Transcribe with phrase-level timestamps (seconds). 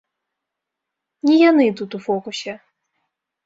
[1.29, 2.53] Не яны тут у фокусе.